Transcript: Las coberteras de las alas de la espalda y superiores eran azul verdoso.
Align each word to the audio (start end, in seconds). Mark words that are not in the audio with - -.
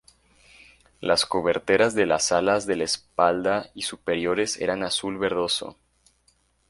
Las 0.99 1.27
coberteras 1.27 1.93
de 1.93 2.07
las 2.07 2.31
alas 2.31 2.65
de 2.65 2.75
la 2.75 2.85
espalda 2.85 3.69
y 3.75 3.83
superiores 3.83 4.59
eran 4.59 4.81
azul 4.81 5.19
verdoso. 5.19 5.77